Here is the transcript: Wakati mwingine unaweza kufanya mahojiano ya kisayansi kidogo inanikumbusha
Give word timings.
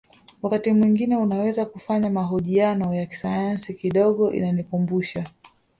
Wakati 0.41 0.73
mwingine 0.73 1.15
unaweza 1.17 1.65
kufanya 1.65 2.09
mahojiano 2.09 2.93
ya 2.95 3.05
kisayansi 3.05 3.73
kidogo 3.73 4.31
inanikumbusha 4.33 5.25